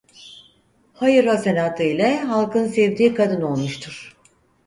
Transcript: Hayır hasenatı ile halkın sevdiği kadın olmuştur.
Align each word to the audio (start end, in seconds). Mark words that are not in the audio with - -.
Hayır 0.93 1.25
hasenatı 1.27 1.83
ile 1.83 2.17
halkın 2.19 2.67
sevdiği 2.67 3.13
kadın 3.13 3.41
olmuştur. 3.41 4.15